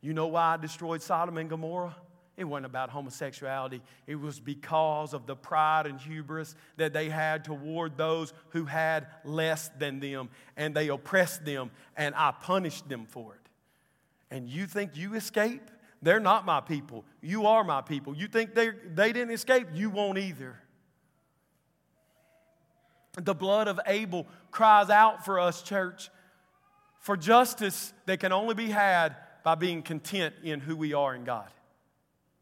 [0.00, 1.96] You know why I destroyed Sodom and Gomorrah?
[2.40, 3.82] It wasn't about homosexuality.
[4.06, 9.08] It was because of the pride and hubris that they had toward those who had
[9.26, 10.30] less than them.
[10.56, 13.50] And they oppressed them, and I punished them for it.
[14.34, 15.70] And you think you escape
[16.00, 17.04] They're not my people.
[17.20, 18.16] You are my people.
[18.16, 18.70] You think they,
[19.12, 19.66] didn't escape?
[19.74, 20.58] You won't either.
[23.20, 26.08] The blood of Abel cries out for us, church,
[27.00, 29.14] for justice that can only be had
[29.44, 31.50] by being content in who we are in God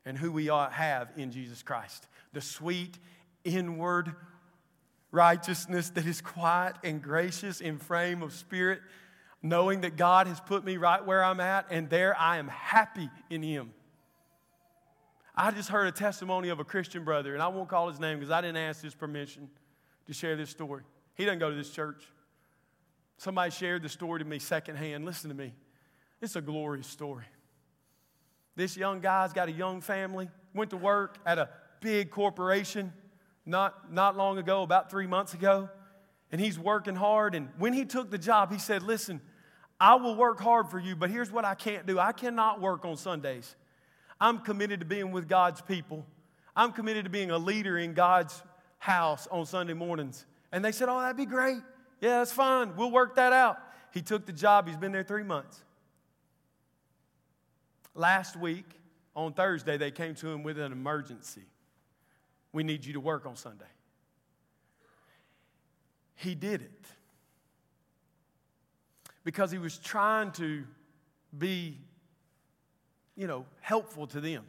[0.08, 2.08] and who we are, have in Jesus Christ.
[2.32, 2.98] The sweet
[3.44, 4.14] inward
[5.10, 8.80] righteousness that is quiet and gracious in frame of spirit,
[9.42, 13.10] knowing that God has put me right where I'm at, and there I am happy
[13.28, 13.74] in Him.
[15.36, 18.18] I just heard a testimony of a Christian brother, and I won't call his name
[18.18, 19.48] because I didn't ask his permission
[20.06, 20.82] to share this story.
[21.14, 22.02] He doesn't go to this church.
[23.18, 25.04] Somebody shared the story to me secondhand.
[25.04, 25.52] Listen to me.
[26.20, 27.26] It's a glorious story.
[28.58, 31.48] This young guy's got a young family, went to work at a
[31.80, 32.92] big corporation
[33.46, 35.68] not, not long ago, about three months ago,
[36.32, 37.36] and he's working hard.
[37.36, 39.20] And when he took the job, he said, Listen,
[39.78, 42.84] I will work hard for you, but here's what I can't do I cannot work
[42.84, 43.54] on Sundays.
[44.20, 46.04] I'm committed to being with God's people.
[46.56, 48.42] I'm committed to being a leader in God's
[48.78, 50.26] house on Sunday mornings.
[50.50, 51.58] And they said, Oh, that'd be great.
[52.00, 52.74] Yeah, that's fine.
[52.74, 53.58] We'll work that out.
[53.94, 54.66] He took the job.
[54.66, 55.62] He's been there three months.
[57.98, 58.64] Last week,
[59.16, 61.42] on Thursday, they came to him with an emergency.
[62.52, 63.64] We need you to work on Sunday.
[66.14, 66.86] He did it
[69.24, 70.62] because he was trying to
[71.36, 71.80] be,
[73.16, 74.44] you know, helpful to them.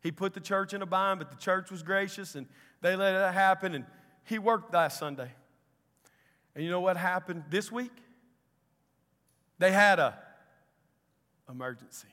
[0.00, 2.48] He put the church in a bind, but the church was gracious and
[2.80, 3.72] they let it happen.
[3.76, 3.84] And
[4.24, 5.30] he worked last Sunday.
[6.56, 7.96] And you know what happened this week?
[9.60, 10.18] They had a
[11.48, 12.08] emergency.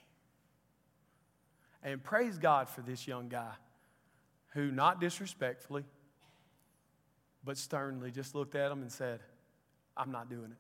[1.86, 3.54] And praise God for this young guy
[4.50, 5.86] who, not disrespectfully,
[7.44, 9.20] but sternly, just looked at him and said,
[9.96, 10.58] I'm not doing it.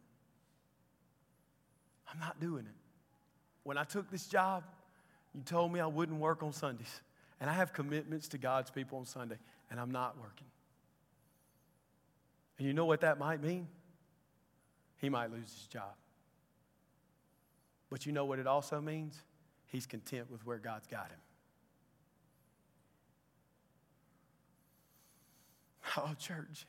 [2.13, 2.75] I'm not doing it.
[3.63, 4.63] When I took this job,
[5.33, 7.01] you told me I wouldn't work on Sundays.
[7.41, 9.39] And I have commitments to God's people on Sunday,
[9.71, 10.47] and I'm not working.
[12.59, 13.67] And you know what that might mean?
[14.97, 15.95] He might lose his job.
[17.89, 19.17] But you know what it also means?
[19.75, 21.19] He's content with where God's got him.
[25.97, 26.65] Oh, church,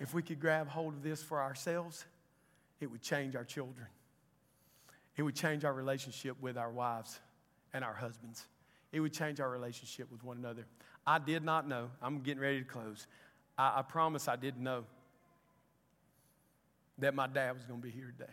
[0.00, 2.04] if we could grab hold of this for ourselves,
[2.80, 3.86] it would change our children.
[5.16, 7.20] It would change our relationship with our wives
[7.72, 8.46] and our husbands.
[8.92, 10.66] It would change our relationship with one another.
[11.06, 11.90] I did not know.
[12.00, 13.06] I'm getting ready to close.
[13.58, 14.84] I, I promise I didn't know
[16.98, 18.32] that my dad was going to be here today.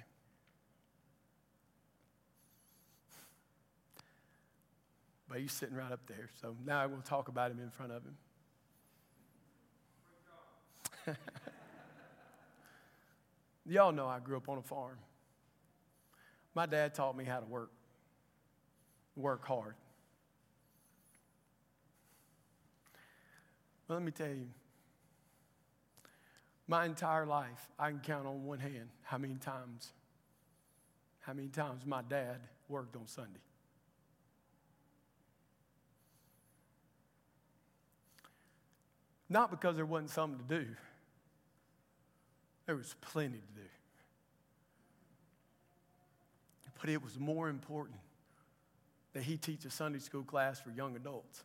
[5.30, 6.30] But he's sitting right up there.
[6.42, 8.04] So now I will talk about him in front of
[11.06, 11.16] him.
[13.66, 14.98] Y'all know I grew up on a farm.
[16.56, 17.72] My dad taught me how to work,
[19.16, 19.76] work hard.
[23.88, 24.48] Well, let me tell you,
[26.68, 29.92] my entire life, I can count on one hand how many times,
[31.22, 33.40] how many times my dad worked on Sunday.
[39.30, 40.68] Not because there wasn't something to do.
[42.66, 43.68] There was plenty to do.
[46.80, 48.00] But it was more important
[49.14, 51.44] that he teach a Sunday school class for young adults,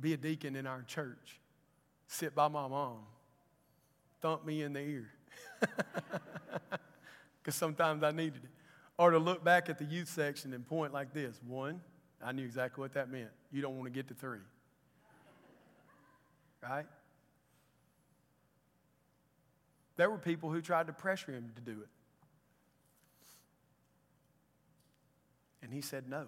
[0.00, 1.40] be a deacon in our church,
[2.06, 2.98] sit by my mom,
[4.20, 5.10] thump me in the ear,
[7.42, 8.50] because sometimes I needed it,
[8.98, 11.80] or to look back at the youth section and point like this one,
[12.24, 13.30] I knew exactly what that meant.
[13.52, 14.38] You don't want to get to three.
[16.62, 16.86] Right?
[19.96, 21.88] There were people who tried to pressure him to do it.
[25.62, 26.26] And he said no.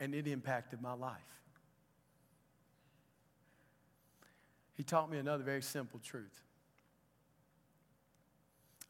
[0.00, 1.18] And it impacted my life.
[4.76, 6.44] He taught me another very simple truth.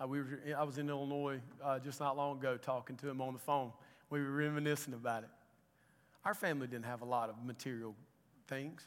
[0.01, 3.21] Uh, we were, I was in Illinois uh, just not long ago talking to him
[3.21, 3.73] on the phone.
[4.11, 5.31] We were reminiscing about it.
[6.25, 7.95] Our family didn't have a lot of material
[8.47, 8.87] things.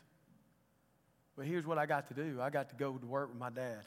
[1.36, 3.50] But here's what I got to do I got to go to work with my
[3.50, 3.84] dad.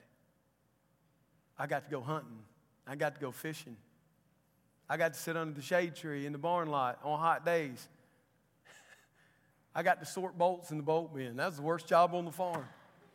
[1.58, 2.38] I got to go hunting.
[2.86, 3.76] I got to go fishing.
[4.88, 7.88] I got to sit under the shade tree in the barn lot on hot days.
[9.74, 11.36] I got to sort bolts in the bolt bin.
[11.36, 12.66] That's the worst job on the farm,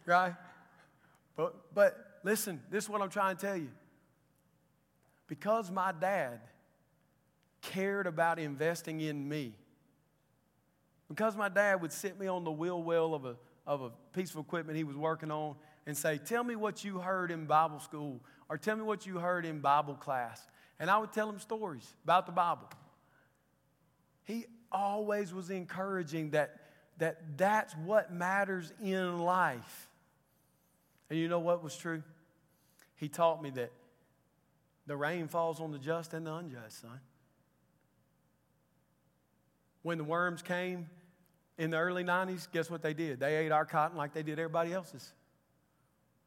[0.06, 0.34] right?
[1.36, 3.70] But, but listen, this is what I'm trying to tell you.
[5.28, 6.40] Because my dad
[7.62, 9.54] cared about investing in me,
[11.08, 13.36] because my dad would sit me on the wheel well of a
[13.66, 15.56] of a piece of equipment he was working on
[15.86, 19.20] and say, Tell me what you heard in Bible school, or tell me what you
[19.20, 20.46] heard in Bible class.
[20.80, 22.70] And I would tell him stories about the Bible.
[24.24, 26.56] he always was encouraging that,
[27.00, 29.90] that that's what matters in life.
[31.10, 32.04] And you know what was true?
[32.96, 33.72] He taught me that
[34.86, 37.00] the rain falls on the just and the unjust, son.
[39.82, 40.88] When the worms came
[41.60, 43.20] in the early 90s, guess what they did?
[43.20, 45.14] They ate our cotton like they did everybody else's.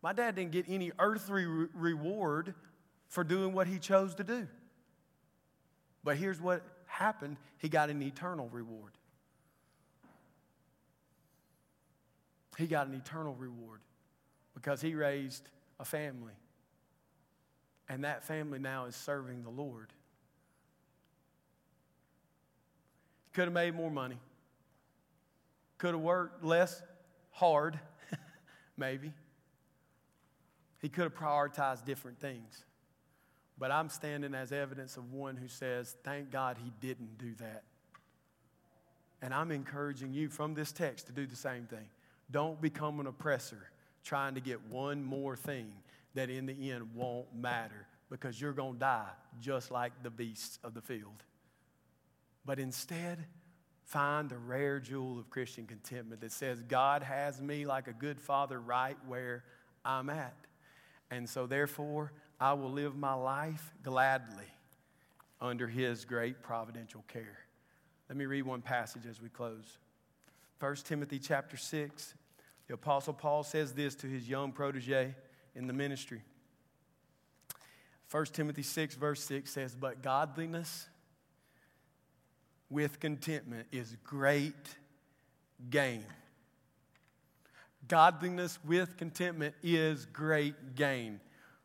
[0.02, 2.54] My dad didn't get any earthly re- reward
[3.08, 4.46] for doing what he chose to do.
[6.04, 8.92] But here's what happened he got an eternal reward.
[12.58, 13.80] He got an eternal reward
[14.54, 15.48] because he raised
[15.80, 16.34] a family.
[17.88, 19.92] And that family now is serving the Lord.
[23.32, 24.18] Could have made more money.
[25.82, 26.80] Could have worked less
[27.32, 27.76] hard,
[28.76, 29.12] maybe.
[30.80, 32.64] He could have prioritized different things.
[33.58, 37.64] But I'm standing as evidence of one who says, Thank God he didn't do that.
[39.22, 41.88] And I'm encouraging you from this text to do the same thing.
[42.30, 43.68] Don't become an oppressor
[44.04, 45.72] trying to get one more thing
[46.14, 49.10] that in the end won't matter because you're going to die
[49.40, 51.24] just like the beasts of the field.
[52.46, 53.26] But instead,
[53.84, 58.20] find the rare jewel of Christian contentment that says, God has me like a good
[58.20, 59.44] father right where
[59.84, 60.36] I'm at.
[61.10, 64.46] And so, therefore, I will live my life gladly
[65.40, 67.38] under His great providential care.
[68.08, 69.78] Let me read one passage as we close.
[70.60, 72.14] 1 Timothy chapter 6,
[72.68, 75.14] the Apostle Paul says this to his young protege
[75.54, 76.22] in the ministry.
[78.10, 80.86] 1 Timothy 6, verse 6 says, But godliness
[82.72, 84.54] with contentment is great
[85.70, 86.04] gain.
[87.86, 91.20] Godliness with contentment is great gain.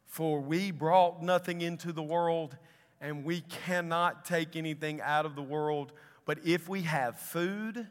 [0.06, 2.58] For we brought nothing into the world,
[3.00, 5.94] and we cannot take anything out of the world.
[6.26, 7.88] But if we have food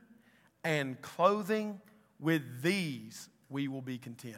[0.64, 1.80] and clothing,
[2.18, 4.36] with these we will be content.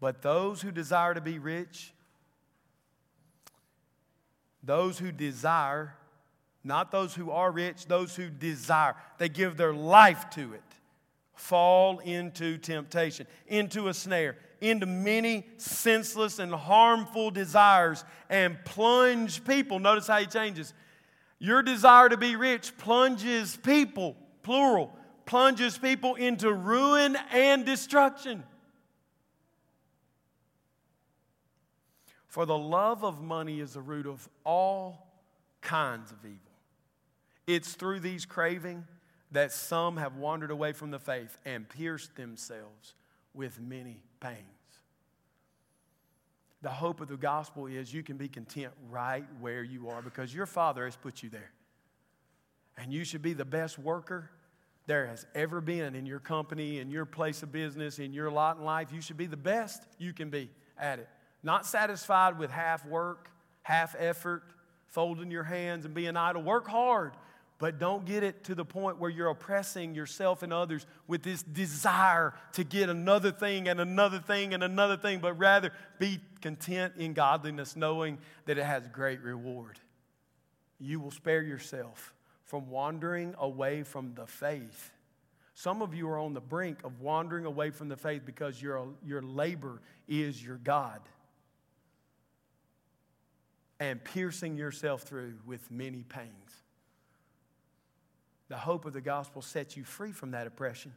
[0.00, 1.92] But those who desire to be rich,
[4.62, 5.94] those who desire,
[6.66, 10.62] not those who are rich, those who desire, they give their life to it,
[11.34, 19.78] fall into temptation, into a snare, into many senseless and harmful desires, and plunge people.
[19.78, 20.74] Notice how he changes.
[21.38, 24.92] Your desire to be rich plunges people, plural,
[25.24, 28.42] plunges people into ruin and destruction.
[32.26, 35.06] For the love of money is the root of all
[35.60, 36.45] kinds of evil.
[37.46, 38.84] It's through these craving
[39.32, 42.94] that some have wandered away from the faith and pierced themselves
[43.34, 44.40] with many pains.
[46.62, 50.34] The hope of the gospel is you can be content right where you are because
[50.34, 51.52] your Father has put you there.
[52.78, 54.30] And you should be the best worker
[54.86, 58.58] there has ever been in your company, in your place of business, in your lot
[58.58, 58.92] in life.
[58.92, 61.08] You should be the best you can be at it.
[61.42, 63.30] Not satisfied with half work,
[63.62, 64.44] half effort,
[64.86, 66.42] folding your hands and being idle.
[66.42, 67.14] Work hard,
[67.58, 71.42] but don't get it to the point where you're oppressing yourself and others with this
[71.42, 76.94] desire to get another thing and another thing and another thing, but rather be content
[76.98, 79.78] in godliness, knowing that it has great reward.
[80.78, 82.12] You will spare yourself
[82.44, 84.90] from wandering away from the faith.
[85.54, 88.88] Some of you are on the brink of wandering away from the faith because your,
[89.02, 91.00] your labor is your God.
[93.80, 96.65] And piercing yourself through with many pains.
[98.48, 100.92] The hope of the gospel sets you free from that oppression.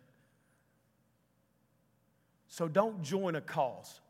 [2.48, 4.02] So don't join a cause.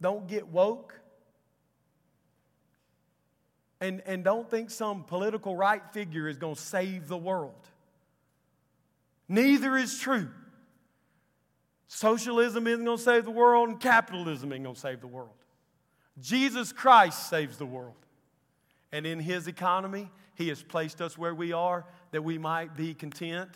[0.00, 0.98] Don't get woke.
[3.80, 7.66] And, and don't think some political right figure is going to save the world.
[9.28, 10.28] Neither is true.
[11.88, 15.30] Socialism isn't going to save the world, and capitalism isn't going to save the world.
[16.20, 17.94] Jesus Christ saves the world.
[18.92, 22.94] And in his economy, he has placed us where we are that we might be
[22.94, 23.48] content,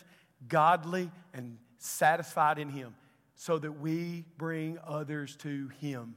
[0.49, 2.95] godly, and satisfied in him
[3.35, 6.17] so that we bring others to him.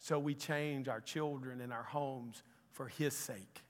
[0.00, 3.62] So we change our children and our homes for His sake.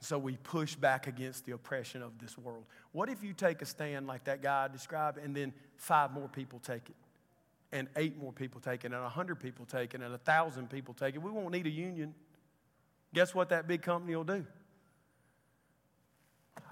[0.00, 2.64] So we push back against the oppression of this world.
[2.90, 6.26] What if you take a stand like that guy I described and then five more
[6.26, 6.96] people take it?
[7.70, 10.68] And eight more people take it, and a hundred people take it, and a thousand
[10.68, 11.22] people take it.
[11.22, 12.14] We won't need a union.
[13.12, 14.46] Guess what that big company will do?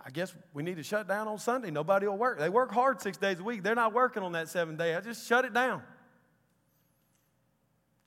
[0.04, 1.70] I guess we need to shut down on Sunday.
[1.70, 2.38] Nobody will work.
[2.38, 3.62] They work hard six days a week.
[3.62, 4.94] They're not working on that seventh day.
[4.94, 5.82] I just shut it down.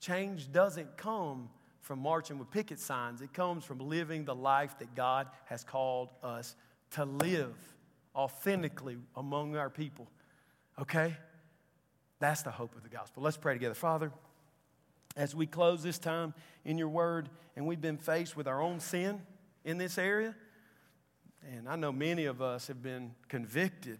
[0.00, 1.48] Change doesn't come
[1.80, 3.20] from marching with picket signs.
[3.20, 6.56] It comes from living the life that God has called us
[6.92, 7.54] to live
[8.14, 10.08] authentically among our people.
[10.80, 11.16] Okay?
[12.18, 13.22] That's the hope of the gospel.
[13.22, 13.74] Let's pray together.
[13.74, 14.10] Father,
[15.16, 16.34] as we close this time
[16.64, 19.20] in your word, and we've been faced with our own sin
[19.64, 20.34] in this area,
[21.52, 23.98] and I know many of us have been convicted,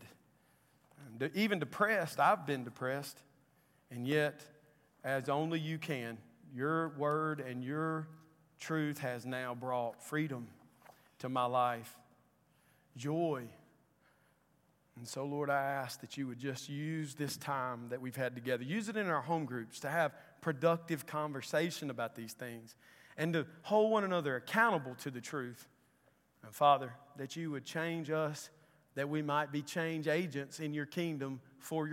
[1.35, 2.21] even depressed.
[2.21, 3.19] I've been depressed,
[3.91, 4.45] and yet,
[5.05, 6.19] as only you can,
[6.55, 8.09] your word and your
[8.59, 10.47] truth has now brought freedom
[11.19, 11.97] to my life,
[12.97, 13.45] joy.
[14.97, 18.35] And so, Lord, I ask that you would just use this time that we've had
[18.35, 22.76] together, use it in our home groups to have productive conversation about these things
[23.16, 25.66] and to hold one another accountable to the truth.
[26.45, 28.51] And Father, that you would change us,
[28.95, 31.90] that we might be change agents in your kingdom for your